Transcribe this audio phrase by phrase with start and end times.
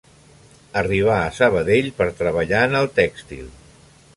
[0.81, 3.45] Arribà a Sabadell per treballar en el tèxtil.